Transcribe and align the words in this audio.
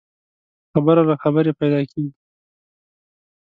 خبره 0.73 1.01
له 1.09 1.15
خبري 1.23 1.51
پيدا 1.59 1.81
کېږي. 1.91 2.13